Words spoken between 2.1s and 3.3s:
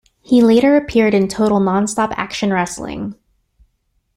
Action Wrestling.